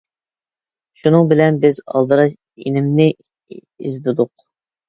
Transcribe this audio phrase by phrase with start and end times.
[1.01, 2.33] شۇنىڭ بىلەن بىز ئالدىراش
[2.65, 3.09] ئىنىمنى
[3.61, 4.47] ئىزدىدۇق.